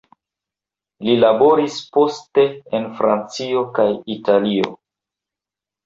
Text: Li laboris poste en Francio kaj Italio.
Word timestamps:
Li 1.07 1.13
laboris 1.23 1.77
poste 1.99 2.47
en 2.81 2.91
Francio 2.99 3.65
kaj 3.79 3.89
Italio. 4.19 4.77